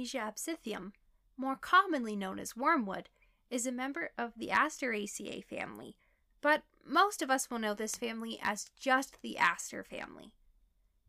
[0.00, 0.92] Artemisia absinthium,
[1.36, 3.10] more commonly known as wormwood,
[3.50, 5.98] is a member of the Asteraceae family,
[6.40, 10.32] but most of us will know this family as just the aster family.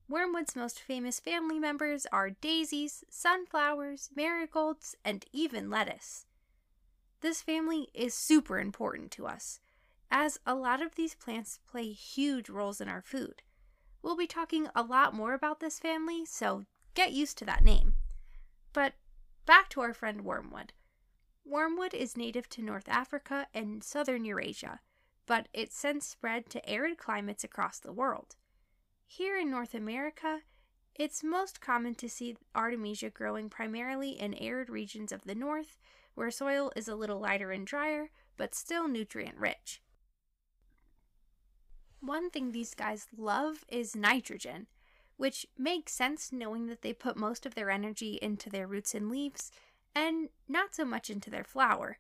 [0.10, 6.26] Wormwood's most famous family members are daisies, sunflowers, marigolds, and even lettuce.
[7.22, 9.62] This family is super important to us,
[10.12, 13.42] as a lot of these plants play huge roles in our food.
[14.02, 17.94] We'll be talking a lot more about this family, so get used to that name.
[18.74, 18.94] But
[19.46, 20.74] back to our friend wormwood.
[21.46, 24.80] Wormwood is native to North Africa and southern Eurasia,
[25.26, 28.36] but it's since spread to arid climates across the world.
[29.06, 30.42] Here in North America,
[30.96, 35.78] it's most common to see Artemisia growing primarily in arid regions of the north
[36.14, 39.82] where soil is a little lighter and drier, but still nutrient rich.
[42.00, 44.68] One thing these guys love is nitrogen,
[45.22, 49.08] which makes sense knowing that they put most of their energy into their roots and
[49.08, 49.52] leaves,
[49.94, 52.00] and not so much into their flower,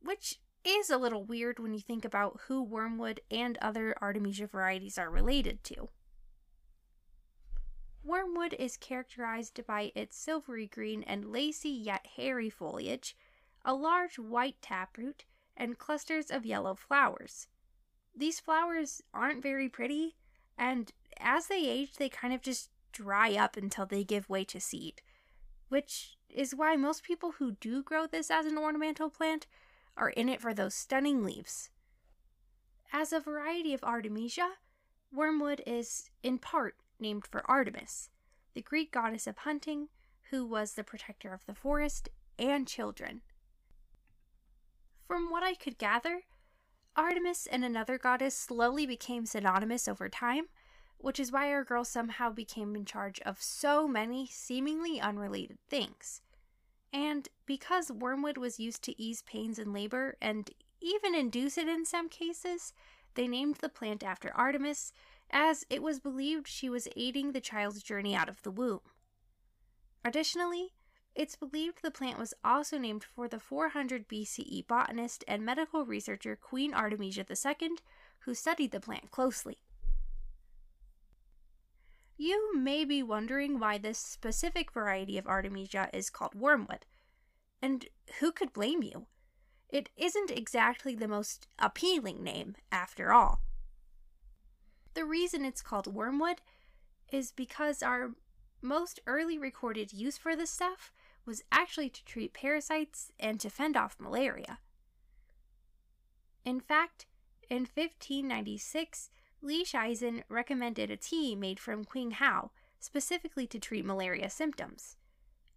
[0.00, 4.96] which is a little weird when you think about who wormwood and other Artemisia varieties
[4.96, 5.88] are related to.
[8.04, 13.16] Wormwood is characterized by its silvery green and lacy yet hairy foliage,
[13.64, 15.24] a large white taproot,
[15.56, 17.48] and clusters of yellow flowers.
[18.14, 20.14] These flowers aren't very pretty,
[20.56, 24.60] and as they age, they kind of just dry up until they give way to
[24.60, 25.02] seed,
[25.68, 29.46] which is why most people who do grow this as an ornamental plant
[29.96, 31.70] are in it for those stunning leaves.
[32.92, 34.52] As a variety of Artemisia,
[35.12, 38.10] wormwood is, in part, named for Artemis,
[38.54, 39.88] the Greek goddess of hunting,
[40.30, 43.22] who was the protector of the forest and children.
[45.06, 46.22] From what I could gather,
[46.96, 50.46] Artemis and another goddess slowly became synonymous over time,
[50.98, 56.22] which is why our girl somehow became in charge of so many seemingly unrelated things.
[56.92, 61.84] And because wormwood was used to ease pains in labor and even induce it in
[61.84, 62.72] some cases,
[63.14, 64.92] they named the plant after Artemis,
[65.30, 68.80] as it was believed she was aiding the child's journey out of the womb.
[70.04, 70.72] Additionally,
[71.14, 76.36] it's believed the plant was also named for the 400 BCE botanist and medical researcher
[76.36, 77.70] Queen Artemisia II,
[78.20, 79.58] who studied the plant closely.
[82.16, 86.86] You may be wondering why this specific variety of Artemisia is called wormwood.
[87.60, 87.86] And
[88.20, 89.06] who could blame you?
[89.68, 93.42] It isn't exactly the most appealing name, after all.
[94.94, 96.40] The reason it's called wormwood
[97.12, 98.12] is because our
[98.62, 100.92] most early recorded use for this stuff
[101.26, 104.58] was actually to treat parasites and to fend off malaria.
[106.44, 107.06] In fact,
[107.50, 109.10] in 1596,
[109.46, 114.96] Li Shizhen recommended a tea made from Qing Hao specifically to treat malaria symptoms.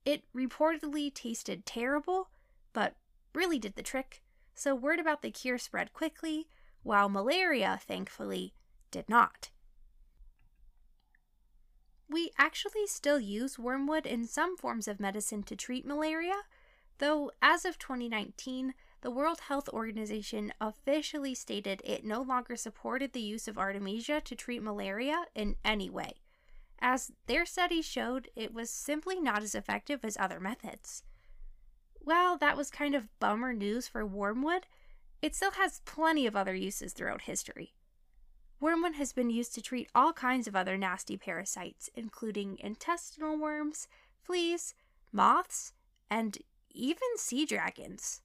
[0.05, 2.29] It reportedly tasted terrible,
[2.71, 2.95] but
[3.33, 4.21] really did the trick,
[4.53, 6.47] so word about the cure spread quickly,
[6.83, 8.53] while malaria, thankfully,
[8.91, 9.49] did not.
[12.07, 16.43] We actually still use wormwood in some forms of medicine to treat malaria,
[16.99, 23.21] though as of 2019, the World Health Organization officially stated it no longer supported the
[23.21, 26.15] use of Artemisia to treat malaria in any way,
[26.79, 31.03] as their studies showed it was simply not as effective as other methods.
[32.01, 34.65] Well, that was kind of bummer news for wormwood,
[35.21, 37.73] it still has plenty of other uses throughout history.
[38.59, 43.87] Wormwood has been used to treat all kinds of other nasty parasites, including intestinal worms,
[44.21, 44.73] fleas,
[45.11, 45.73] moths,
[46.09, 46.37] and
[46.71, 48.21] even sea dragons.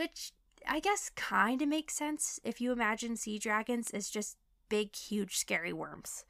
[0.00, 0.32] Which
[0.66, 4.38] I guess kind of makes sense if you imagine sea dragons as just
[4.70, 6.24] big, huge, scary worms.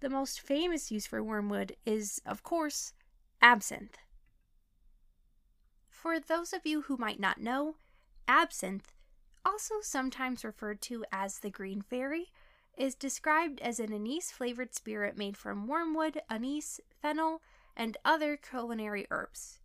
[0.00, 2.92] The most famous use for wormwood is, of course,
[3.40, 3.98] absinthe.
[5.88, 7.76] For those of you who might not know,
[8.26, 8.92] absinthe
[9.44, 12.32] also sometimes referred to as the green fairy,
[12.76, 17.42] is described as an anise flavored spirit made from wormwood, anise, fennel,
[17.76, 19.60] and other culinary herbs.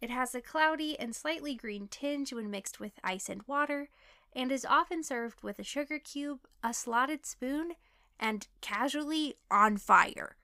[0.00, 3.88] It has a cloudy and slightly green tinge when mixed with ice and water,
[4.34, 7.72] and is often served with a sugar cube, a slotted spoon,
[8.20, 10.36] and casually on fire.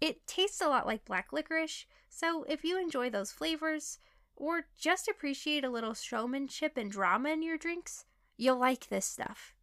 [0.00, 3.98] It tastes a lot like black licorice, so if you enjoy those flavors,
[4.36, 8.04] or just appreciate a little showmanship and drama in your drinks,
[8.36, 9.54] you'll like this stuff.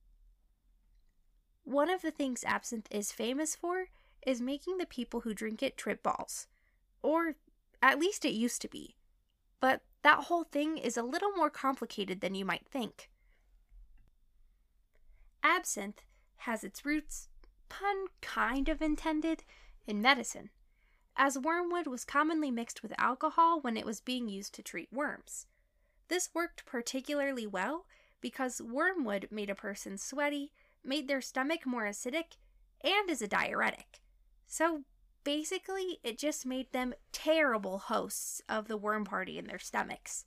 [1.63, 3.87] One of the things absinthe is famous for
[4.25, 6.47] is making the people who drink it trip balls.
[7.03, 7.35] Or
[7.81, 8.95] at least it used to be.
[9.61, 13.09] But that whole thing is a little more complicated than you might think.
[15.43, 16.01] Absinthe
[16.37, 17.29] has its roots,
[17.69, 19.43] pun kind of intended,
[19.87, 20.49] in medicine,
[21.15, 25.45] as wormwood was commonly mixed with alcohol when it was being used to treat worms.
[26.07, 27.85] This worked particularly well
[28.19, 30.51] because wormwood made a person sweaty,
[30.83, 32.37] made their stomach more acidic,
[32.83, 34.01] and is a diuretic.
[34.47, 34.83] So
[35.23, 40.25] basically, it just made them terrible hosts of the worm party in their stomachs.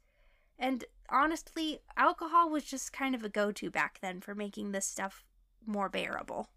[0.59, 4.87] And honestly, alcohol was just kind of a go to back then for making this
[4.87, 5.25] stuff
[5.67, 6.51] more bearable.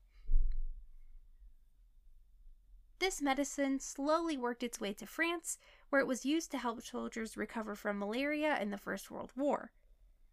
[3.00, 5.58] This medicine slowly worked its way to France,
[5.90, 9.72] where it was used to help soldiers recover from malaria in the First World War.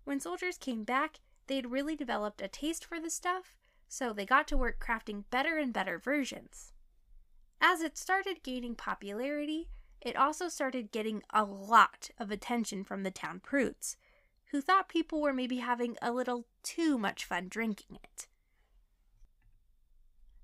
[0.04, 3.56] When soldiers came back, they had really developed a taste for the stuff,
[3.88, 6.73] so they got to work crafting better and better versions.
[7.66, 9.70] As it started gaining popularity,
[10.02, 13.96] it also started getting a lot of attention from the town prudes,
[14.50, 18.26] who thought people were maybe having a little too much fun drinking it.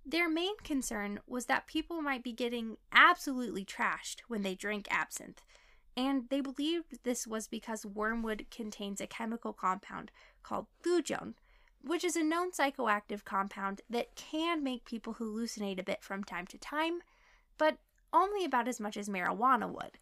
[0.02, 5.44] Their main concern was that people might be getting absolutely trashed when they drank absinthe,
[5.94, 10.10] and they believed this was because wormwood contains a chemical compound
[10.42, 11.34] called thujone,
[11.82, 16.46] which is a known psychoactive compound that can make people hallucinate a bit from time
[16.46, 17.00] to time,
[17.60, 17.76] but
[18.10, 19.98] only about as much as marijuana would.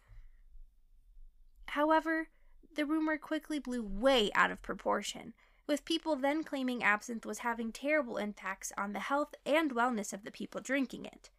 [1.65, 2.29] However,
[2.73, 5.33] the rumor quickly blew way out of proportion
[5.67, 10.23] with people then claiming absinthe was having terrible impacts on the health and wellness of
[10.23, 11.29] the people drinking it.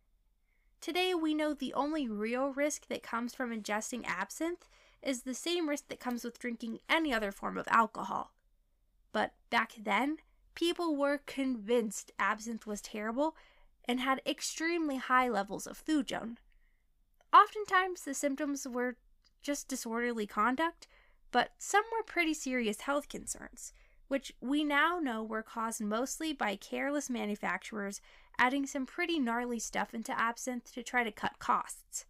[0.82, 4.68] Today, we know the only real risk that comes from ingesting absinthe
[5.02, 8.34] is the same risk that comes with drinking any other form of alcohol.
[9.10, 10.18] But back then,
[10.54, 13.34] people were convinced absinthe was terrible
[13.86, 16.36] and had extremely high levels of thujone.
[17.32, 18.96] Oftentimes, the symptoms were
[19.42, 20.86] just disorderly conduct,
[21.30, 23.72] but some were pretty serious health concerns,
[24.08, 28.00] which we now know were caused mostly by careless manufacturers
[28.38, 32.06] adding some pretty gnarly stuff into absinthe to try to cut costs.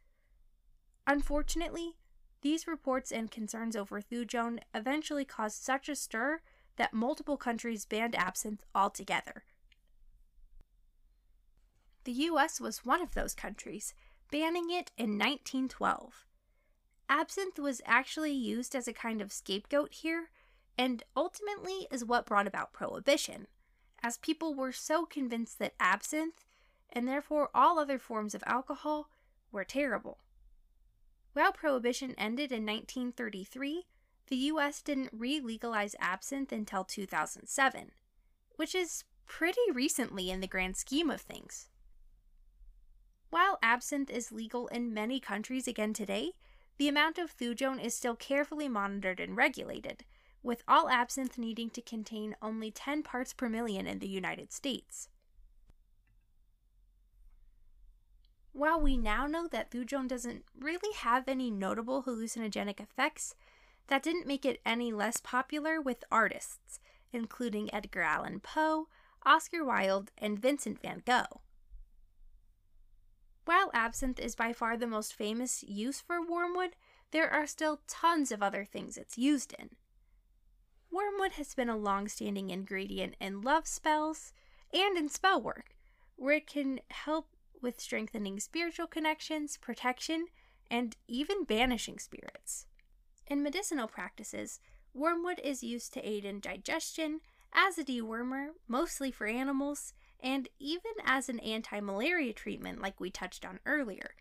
[1.06, 1.96] Unfortunately,
[2.42, 6.40] these reports and concerns over thujone eventually caused such a stir
[6.76, 9.44] that multiple countries banned absinthe altogether.
[12.04, 13.94] The US was one of those countries,
[14.30, 16.26] banning it in 1912.
[17.08, 20.30] Absinthe was actually used as a kind of scapegoat here
[20.78, 23.46] and ultimately is what brought about prohibition,
[24.02, 26.46] as people were so convinced that absinthe,
[26.90, 29.10] and therefore all other forms of alcohol,
[29.52, 30.18] were terrible.
[31.34, 33.84] While prohibition ended in 1933,
[34.28, 37.90] the US didn't re legalize absinthe until 2007,
[38.56, 41.68] which is pretty recently in the grand scheme of things.
[43.30, 46.32] While absinthe is legal in many countries again today,
[46.78, 50.04] the amount of thujone is still carefully monitored and regulated,
[50.42, 55.08] with all absinthe needing to contain only 10 parts per million in the United States.
[58.52, 63.36] While we now know that thujone doesn't really have any notable hallucinogenic effects,
[63.86, 66.80] that didn't make it any less popular with artists,
[67.12, 68.88] including Edgar Allan Poe,
[69.24, 71.42] Oscar Wilde, and Vincent van Gogh.
[73.44, 76.76] While absinthe is by far the most famous use for wormwood,
[77.10, 79.70] there are still tons of other things it's used in.
[80.90, 84.32] Wormwood has been a long standing ingredient in love spells
[84.72, 85.76] and in spell work,
[86.16, 87.28] where it can help
[87.62, 90.26] with strengthening spiritual connections, protection,
[90.70, 92.66] and even banishing spirits.
[93.26, 94.60] In medicinal practices,
[94.94, 97.20] wormwood is used to aid in digestion,
[97.52, 103.10] as a dewormer, mostly for animals, and even as an anti malaria treatment, like we
[103.10, 104.14] touched on earlier.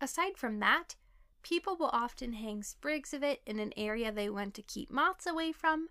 [0.00, 0.94] Aside from that,
[1.42, 5.26] People will often hang sprigs of it in an area they want to keep moths
[5.26, 5.88] away from,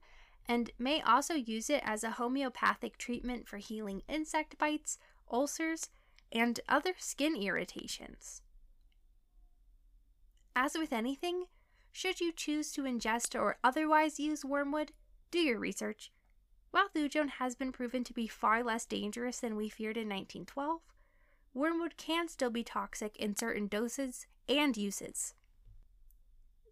[0.48, 4.98] and may also use it as a homeopathic treatment for healing insect bites,
[5.32, 5.90] ulcers,
[6.32, 8.42] and other skin irritations.
[10.56, 11.46] As with anything,
[11.92, 14.92] should you choose to ingest or otherwise use wormwood,
[15.32, 16.12] do your research.
[16.72, 20.82] While thujone has been proven to be far less dangerous than we feared in 1912,
[21.54, 25.34] wormwood can still be toxic in certain doses and uses.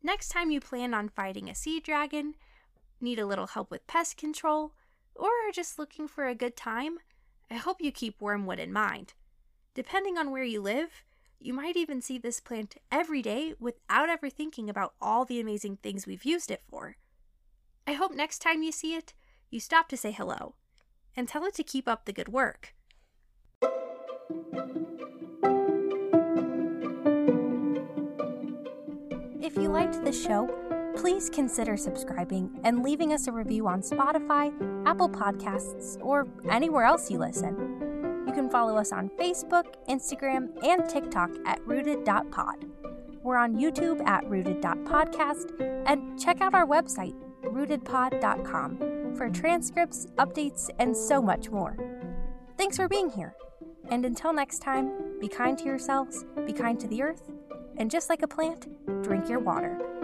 [0.04, 2.36] Next time you plan on fighting a sea dragon,
[3.02, 4.74] need a little help with pest control,
[5.16, 7.00] or are just looking for a good time,
[7.50, 9.14] I hope you keep wormwood in mind.
[9.74, 11.04] Depending on where you live,
[11.40, 15.78] you might even see this plant every day without ever thinking about all the amazing
[15.78, 16.98] things we've used it for.
[17.88, 19.14] I hope next time you see it,
[19.50, 20.56] you stop to say hello
[21.16, 22.74] and tell it to keep up the good work.
[29.42, 30.50] If you liked this show,
[30.98, 34.52] please consider subscribing and leaving us a review on Spotify,
[34.88, 38.24] Apple Podcasts, or anywhere else you listen.
[38.28, 42.66] You can follow us on Facebook, Instagram, and TikTok at rooted.pod.
[43.24, 50.96] We're on YouTube at rooted.podcast, and check out our website, rootedpod.com, for transcripts, updates, and
[50.96, 51.78] so much more.
[52.58, 53.36] Thanks for being here.
[53.90, 57.32] And until next time, be kind to yourselves, be kind to the earth,
[57.78, 58.68] and just like a plant,
[59.04, 59.95] drink your water.